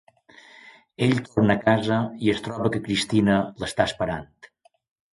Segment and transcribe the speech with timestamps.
[1.07, 1.99] Ell torna a casa
[2.29, 4.29] i es troba que Kristyna l'està esperant.